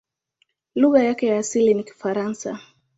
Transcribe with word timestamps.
Lugha 0.75 1.03
yake 1.03 1.27
ya 1.27 1.37
asili 1.37 1.73
ni 1.73 1.83
Kifaransa. 1.83 2.59